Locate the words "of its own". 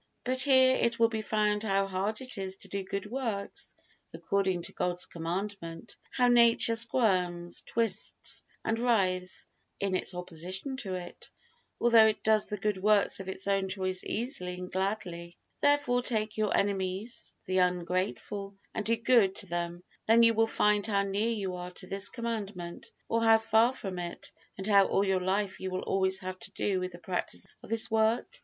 13.19-13.69